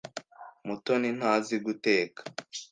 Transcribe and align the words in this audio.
Mutoni 0.65 1.09
ntazi 1.17 1.55
guteka. 1.65 2.21